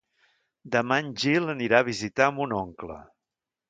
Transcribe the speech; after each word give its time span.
Demà 0.75 0.97
en 1.03 1.13
Gil 1.25 1.53
anirà 1.55 1.85
a 1.85 1.89
visitar 1.93 2.35
mon 2.41 2.61
oncle. 2.65 3.01